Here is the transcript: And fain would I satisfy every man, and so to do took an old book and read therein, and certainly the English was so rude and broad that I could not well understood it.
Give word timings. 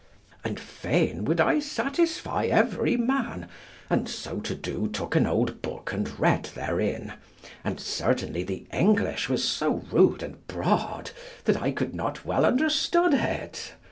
And 0.43 0.59
fain 0.59 1.25
would 1.25 1.39
I 1.39 1.59
satisfy 1.59 2.45
every 2.47 2.97
man, 2.97 3.47
and 3.87 4.09
so 4.09 4.39
to 4.39 4.55
do 4.55 4.87
took 4.87 5.15
an 5.15 5.27
old 5.27 5.61
book 5.61 5.93
and 5.93 6.19
read 6.19 6.45
therein, 6.55 7.13
and 7.63 7.79
certainly 7.79 8.41
the 8.41 8.65
English 8.73 9.29
was 9.29 9.47
so 9.47 9.83
rude 9.91 10.23
and 10.23 10.47
broad 10.47 11.11
that 11.43 11.61
I 11.61 11.69
could 11.69 11.93
not 11.93 12.25
well 12.25 12.45
understood 12.47 13.13
it. 13.13 13.75